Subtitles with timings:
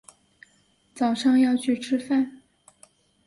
[0.95, 2.41] 早上要去吃饭